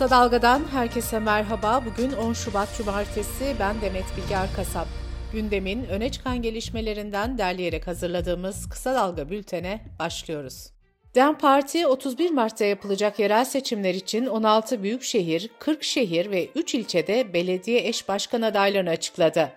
[0.00, 1.82] Kısa Dalga'dan herkese merhaba.
[1.86, 3.56] Bugün 10 Şubat Cumartesi.
[3.60, 4.86] Ben Demet Bilge Erkasap.
[5.32, 10.70] Gündemin öne çıkan gelişmelerinden derleyerek hazırladığımız Kısa Dalga bültene başlıyoruz.
[11.14, 17.32] DEM Parti 31 Mart'ta yapılacak yerel seçimler için 16 büyükşehir, 40 şehir ve 3 ilçede
[17.32, 19.52] belediye eş başkan adaylarını açıkladı.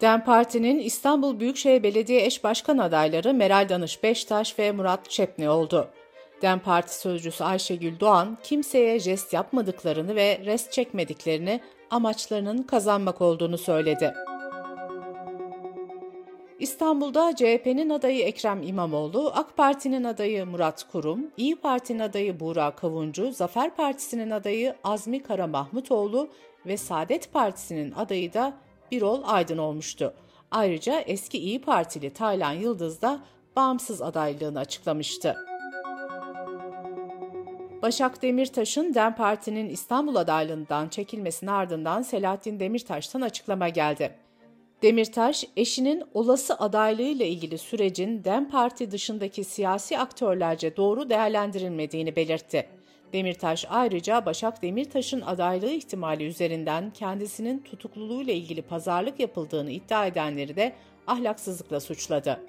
[0.00, 5.90] DEM Parti'nin İstanbul Büyükşehir Belediye eş başkan adayları Meral Danış Beştaş ve Murat Çepni oldu.
[6.42, 14.14] DEM Parti sözcüsü Ayşegül Doğan, kimseye jest yapmadıklarını ve rest çekmediklerini, amaçlarının kazanmak olduğunu söyledi.
[16.58, 23.32] İstanbul'da CHP'nin adayı Ekrem İmamoğlu, AK Parti'nin adayı Murat Kurum, İyi Parti'nin adayı Buğra Kavuncu,
[23.32, 26.28] Zafer Partisi'nin adayı Azmi Kara Mahmutoğlu
[26.66, 28.52] ve Saadet Partisi'nin adayı da
[28.92, 30.14] Birol Aydın olmuştu.
[30.50, 33.20] Ayrıca eski İyi Partili Taylan Yıldız da
[33.56, 35.36] bağımsız adaylığını açıklamıştı.
[37.82, 44.14] Başak Demirtaş'ın DEM Parti'nin İstanbul adaylığından çekilmesinin ardından Selahattin Demirtaş'tan açıklama geldi.
[44.82, 52.66] Demirtaş, eşinin olası adaylığıyla ilgili sürecin DEM Parti dışındaki siyasi aktörlerce doğru değerlendirilmediğini belirtti.
[53.12, 60.72] Demirtaş ayrıca Başak Demirtaş'ın adaylığı ihtimali üzerinden kendisinin tutukluluğuyla ilgili pazarlık yapıldığını iddia edenleri de
[61.06, 62.40] ahlaksızlıkla suçladı.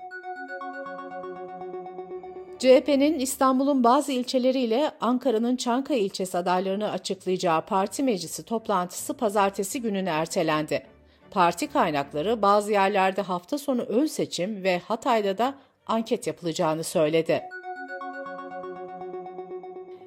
[2.60, 10.86] CHP'nin İstanbul'un bazı ilçeleriyle Ankara'nın Çankaya ilçesi adaylarını açıklayacağı parti meclisi toplantısı pazartesi gününe ertelendi.
[11.32, 15.54] Parti kaynakları bazı yerlerde hafta sonu ön seçim ve Hatay'da da
[15.88, 17.44] anket yapılacağını söyledi.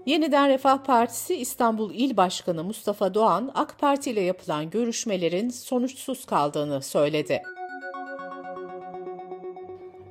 [0.07, 6.83] Yeniden Refah Partisi İstanbul İl Başkanı Mustafa Doğan, AK Parti ile yapılan görüşmelerin sonuçsuz kaldığını
[6.83, 7.43] söyledi.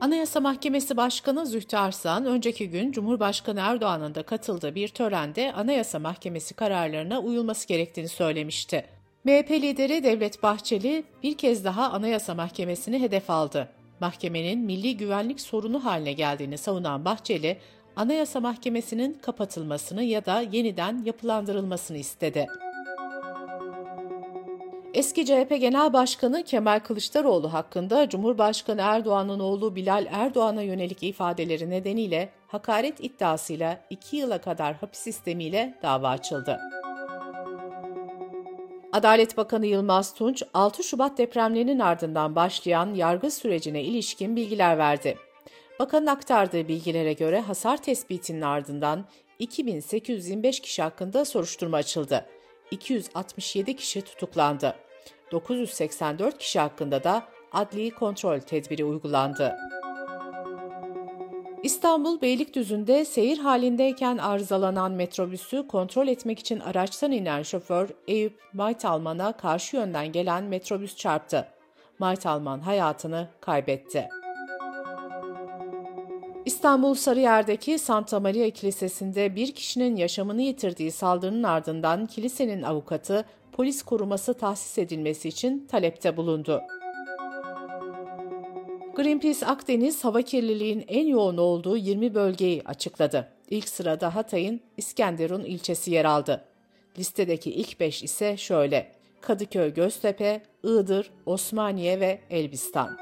[0.10, 6.54] Anayasa Mahkemesi Başkanı Zühtü Arslan, önceki gün Cumhurbaşkanı Erdoğan'ın da katıldığı bir törende Anayasa Mahkemesi
[6.54, 8.86] kararlarına uyulması gerektiğini söylemişti.
[9.24, 13.70] MHP lideri Devlet Bahçeli bir kez daha Anayasa Mahkemesi'ni hedef aldı.
[14.00, 17.58] Mahkemenin milli güvenlik sorunu haline geldiğini savunan Bahçeli,
[17.96, 22.48] Anayasa Mahkemesi'nin kapatılmasını ya da yeniden yapılandırılmasını istedi.
[25.00, 32.30] Eski CHP Genel Başkanı Kemal Kılıçdaroğlu hakkında Cumhurbaşkanı Erdoğan'ın oğlu Bilal Erdoğan'a yönelik ifadeleri nedeniyle
[32.48, 36.60] hakaret iddiasıyla 2 yıla kadar hapis sistemiyle dava açıldı.
[38.94, 45.18] Adalet Bakanı Yılmaz Tunç, 6 Şubat depremlerinin ardından başlayan yargı sürecine ilişkin bilgiler verdi.
[45.80, 49.06] Bakanın aktardığı bilgilere göre hasar tespitinin ardından
[49.40, 52.26] 2825 kişi hakkında soruşturma açıldı.
[52.72, 54.76] 267 kişi tutuklandı.
[55.32, 59.56] 984 kişi hakkında da adli kontrol tedbiri uygulandı.
[61.64, 69.76] İstanbul Beylikdüzü'nde seyir halindeyken arızalanan metrobüsü kontrol etmek için araçtan inen şoför Eyüp Maytalman'a karşı
[69.78, 71.48] yönden gelen metrobüs çarptı.
[72.00, 74.10] Maytalman hayatını kaybetti.
[76.46, 83.26] İstanbul Sarıyer'deki Santa Maria Kilisesi'nde bir kişinin yaşamını yitirdiği saldırının ardından kilisenin avukatı
[83.60, 86.62] polis koruması tahsis edilmesi için talepte bulundu.
[88.96, 93.28] Greenpeace Akdeniz hava kirliliğin en yoğun olduğu 20 bölgeyi açıkladı.
[93.50, 96.46] İlk sırada Hatay'ın İskenderun ilçesi yer aldı.
[96.98, 102.98] Listedeki ilk 5 ise şöyle: Kadıköy, Göztepe, Iğdır, Osmaniye ve Elbistan.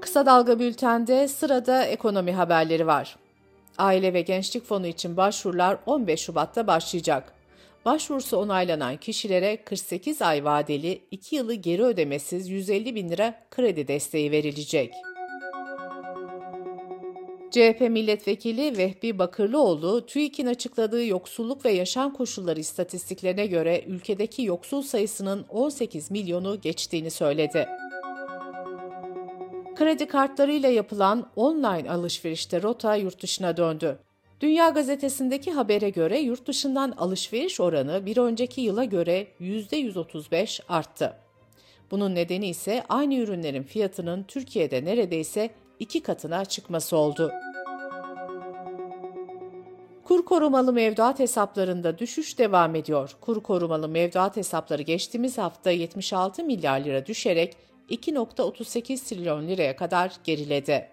[0.00, 3.16] Kısa Dalga Bülten'de sırada ekonomi haberleri var.
[3.78, 7.41] Aile ve Gençlik Fonu için başvurular 15 Şubat'ta başlayacak.
[7.84, 14.30] Başvurusu onaylanan kişilere 48 ay vadeli 2 yılı geri ödemesiz 150 bin lira kredi desteği
[14.30, 14.94] verilecek.
[17.50, 25.46] CHP milletvekili Vehbi Bakırlıoğlu, TÜİK'in açıkladığı yoksulluk ve yaşam koşulları istatistiklerine göre ülkedeki yoksul sayısının
[25.48, 27.68] 18 milyonu geçtiğini söyledi.
[29.74, 33.98] Kredi kartlarıyla yapılan online alışverişte rota yurt dışına döndü.
[34.42, 41.16] Dünya Gazetesi'ndeki habere göre yurt dışından alışveriş oranı bir önceki yıla göre %135 arttı.
[41.90, 47.32] Bunun nedeni ise aynı ürünlerin fiyatının Türkiye'de neredeyse iki katına çıkması oldu.
[50.04, 53.16] Kur korumalı mevduat hesaplarında düşüş devam ediyor.
[53.20, 57.56] Kur korumalı mevduat hesapları geçtiğimiz hafta 76 milyar lira düşerek
[57.90, 60.88] 2.38 trilyon liraya kadar geriledi.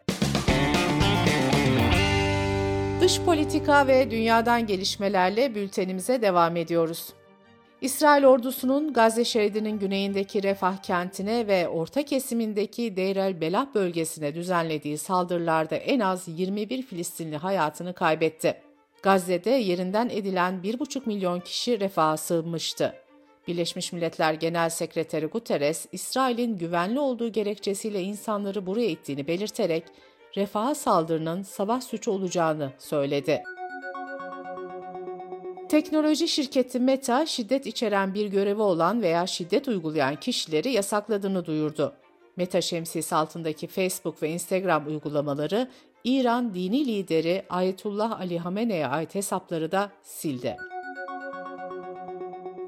[3.02, 7.14] Dış politika ve dünyadan gelişmelerle bültenimize devam ediyoruz.
[7.82, 14.98] İsrail ordusunun Gazze şeridinin güneyindeki Refah kentine ve orta kesimindeki Deir el Belah bölgesine düzenlediği
[14.98, 18.62] saldırılarda en az 21 Filistinli hayatını kaybetti.
[19.04, 22.96] Gazze'de yerinden edilen 1,5 milyon kişi refaha sığınmıştı.
[23.48, 29.84] Birleşmiş Milletler Genel Sekreteri Guterres, İsrail'in güvenli olduğu gerekçesiyle insanları buraya ittiğini belirterek
[30.38, 33.44] refaha saldırının savaş suçu olacağını söyledi.
[35.70, 41.94] Teknoloji şirketi Meta, şiddet içeren bir görevi olan veya şiddet uygulayan kişileri yasakladığını duyurdu.
[42.36, 45.70] Meta şemsiyesi altındaki Facebook ve Instagram uygulamaları
[46.04, 50.58] İran dini lideri Ayetullah Ali Hamene'ye ait hesapları da sildi.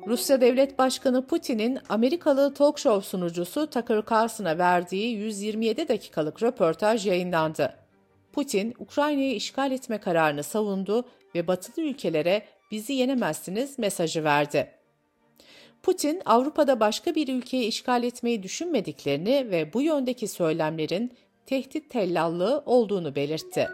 [0.07, 7.73] Rusya Devlet Başkanı Putin'in Amerikalı talk show sunucusu Tucker Carlson'a verdiği 127 dakikalık röportaj yayınlandı.
[8.33, 11.05] Putin, Ukrayna'yı işgal etme kararını savundu
[11.35, 14.71] ve batılı ülkelere bizi yenemezsiniz mesajı verdi.
[15.83, 21.11] Putin, Avrupa'da başka bir ülkeyi işgal etmeyi düşünmediklerini ve bu yöndeki söylemlerin
[21.45, 23.69] tehdit tellallığı olduğunu belirtti.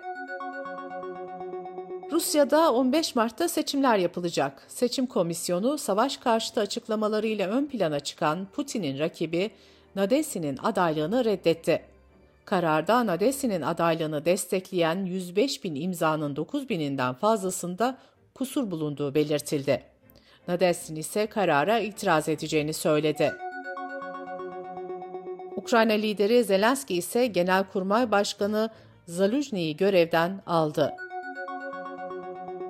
[2.18, 4.64] Rusya'da 15 Mart'ta seçimler yapılacak.
[4.68, 9.52] Seçim komisyonu savaş karşıtı açıklamalarıyla ön plana çıkan Putin'in rakibi
[9.96, 11.82] Nadesi'nin adaylığını reddetti.
[12.46, 17.98] Kararda Nadesi'nin adaylığını destekleyen 105 bin imzanın 9 bininden fazlasında
[18.34, 19.84] kusur bulunduğu belirtildi.
[20.48, 23.34] Nadesin ise karara itiraz edeceğini söyledi.
[25.56, 28.70] Ukrayna lideri Zelenski ise Genelkurmay Başkanı
[29.08, 30.94] Zaluzny'yi görevden aldı.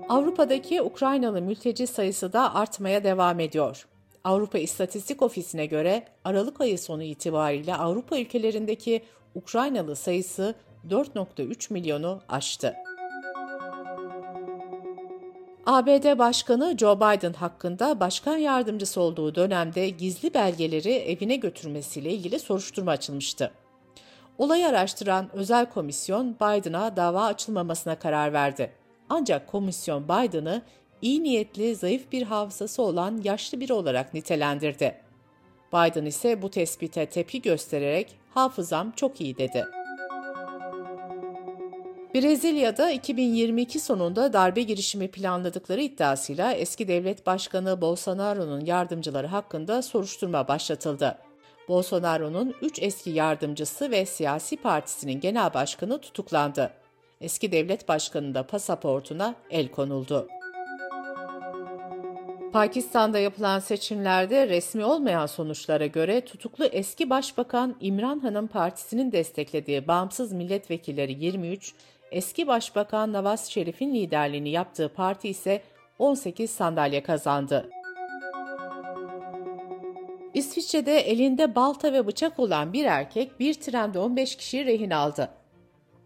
[0.10, 3.88] Avrupa'daki Ukraynalı mülteci sayısı da artmaya devam ediyor.
[4.24, 9.04] Avrupa İstatistik Ofisi'ne göre Aralık ayı sonu itibariyle Avrupa ülkelerindeki
[9.36, 10.56] Ukraynalı sayısı
[10.90, 12.76] 4.3 milyonu aştı.
[15.66, 22.92] ABD Başkanı Joe Biden hakkında başkan yardımcısı olduğu dönemde gizli belgeleri evine götürmesiyle ilgili soruşturma
[22.92, 23.52] açılmıştı.
[24.38, 28.72] Olayı araştıran özel komisyon Biden'a dava açılmamasına karar verdi.
[29.10, 30.62] Ancak komisyon Biden'ı
[31.02, 34.96] iyi niyetli, zayıf bir hafızası olan yaşlı biri olarak nitelendirdi.
[35.74, 39.66] Biden ise bu tespite tepki göstererek hafızam çok iyi dedi.
[42.16, 51.18] Brezilya'da 2022 sonunda darbe girişimi planladıkları iddiasıyla eski devlet başkanı Bolsonaro'nun yardımcıları hakkında soruşturma başlatıldı.
[51.68, 56.72] Bolsonaro'nun 3 eski yardımcısı ve siyasi partisinin genel başkanı tutuklandı.
[57.22, 60.28] Eski devlet başkanının da pasaportuna el konuldu.
[62.54, 70.34] Pakistan'da yapılan seçimlerde resmi olmayan sonuçlara göre tutuklu eski başbakan İmran Han'ın partisinin desteklediği bağımsız
[70.34, 71.74] milletvekilleri 23,
[72.12, 75.62] eski başbakan Nawaz Şerif'in liderliğini yaptığı parti ise
[76.00, 77.70] 18 sandalye kazandı.
[80.34, 85.30] İsviçre'de elinde balta ve bıçak olan bir erkek bir trende 15 kişiyi rehin aldı.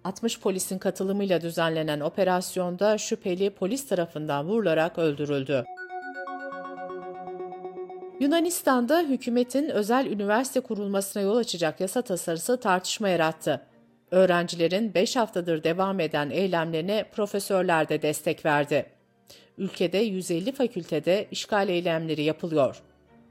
[0.03, 5.65] 60 polisin katılımıyla düzenlenen operasyonda şüpheli polis tarafından vurularak öldürüldü.
[8.19, 13.62] Yunanistan'da hükümetin özel üniversite kurulmasına yol açacak yasa tasarısı tartışma yarattı.
[14.12, 18.86] Öğrencilerin 5 haftadır devam eden eylemlerine profesörler de destek verdi.
[19.57, 22.81] Ülkede 150 fakültede işgal eylemleri yapılıyor.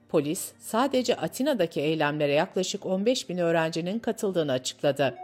[0.09, 5.15] Polis sadece Atina'daki eylemlere yaklaşık 15 bin öğrencinin katıldığını açıkladı.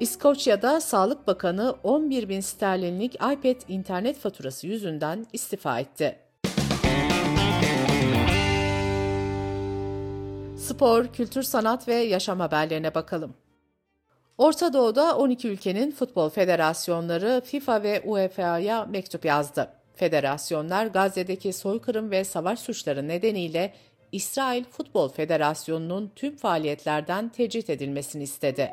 [0.00, 6.18] İskoçya'da Sağlık Bakanı 11 bin sterlinlik iPad internet faturası yüzünden istifa etti.
[10.58, 13.34] Spor, kültür, sanat ve yaşam haberlerine bakalım.
[14.38, 19.68] Orta Doğu'da 12 ülkenin futbol federasyonları FIFA ve UEFA'ya mektup yazdı.
[19.94, 23.74] Federasyonlar Gazze'deki soykırım ve savaş suçları nedeniyle
[24.12, 28.70] İsrail Futbol Federasyonu'nun tüm faaliyetlerden tecrit edilmesini istedi.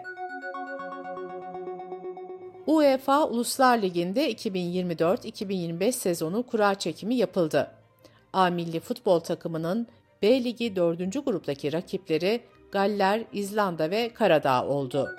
[2.67, 7.71] UEFA Uluslar Ligi'nde 2024-2025 sezonu kura çekimi yapıldı.
[8.33, 9.87] A milli futbol takımının
[10.21, 11.25] B Ligi 4.
[11.25, 15.09] gruptaki rakipleri Galler, İzlanda ve Karadağ oldu.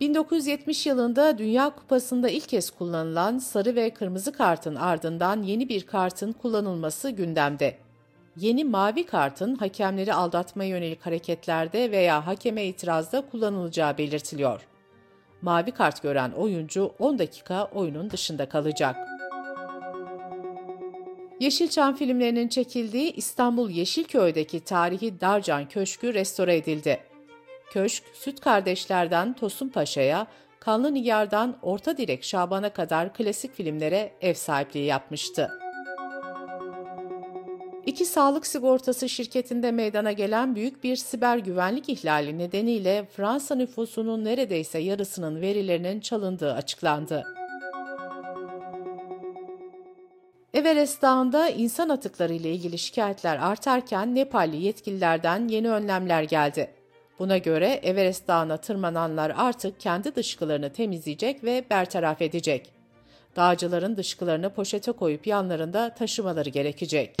[0.00, 6.32] 1970 yılında Dünya Kupası'nda ilk kez kullanılan sarı ve kırmızı kartın ardından yeni bir kartın
[6.32, 7.85] kullanılması gündemde.
[8.36, 14.60] Yeni mavi kartın hakemleri aldatmaya yönelik hareketlerde veya hakeme itirazda kullanılacağı belirtiliyor.
[15.42, 18.96] Mavi kart gören oyuncu 10 dakika oyunun dışında kalacak.
[21.40, 27.00] Yeşilçam filmlerinin çekildiği İstanbul Yeşilköy'deki tarihi Darcan Köşkü restore edildi.
[27.70, 30.26] Köşk, Süt Kardeşler'den Tosun Paşa'ya,
[30.60, 35.65] Kanlı Nigar'dan Orta Direk Şaban'a kadar klasik filmlere ev sahipliği yapmıştı.
[37.86, 44.78] İki sağlık sigortası şirketinde meydana gelen büyük bir siber güvenlik ihlali nedeniyle Fransa nüfusunun neredeyse
[44.78, 47.24] yarısının verilerinin çalındığı açıklandı.
[50.54, 56.70] Everest Dağı'nda insan atıkları ile ilgili şikayetler artarken Nepalli yetkililerden yeni önlemler geldi.
[57.18, 62.72] Buna göre Everest Dağı'na tırmananlar artık kendi dışkılarını temizleyecek ve bertaraf edecek.
[63.36, 67.16] Dağcıların dışkılarını poşete koyup yanlarında taşımaları gerekecek.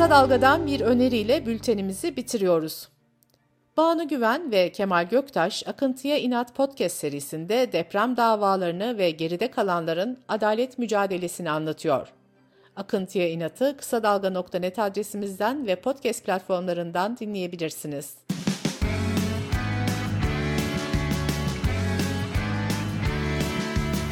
[0.00, 2.88] Kısa Dalga'dan bir öneriyle bültenimizi bitiriyoruz.
[3.76, 10.78] Banu Güven ve Kemal Göktaş Akıntıya İnat podcast serisinde deprem davalarını ve geride kalanların adalet
[10.78, 12.08] mücadelesini anlatıyor.
[12.76, 18.14] Akıntıya İnat'ı kısa dalga.net adresimizden ve podcast platformlarından dinleyebilirsiniz.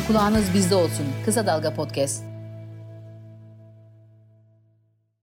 [0.07, 1.07] Kulağınız bizde olsun.
[1.25, 2.38] Kısa Dalga Podcast.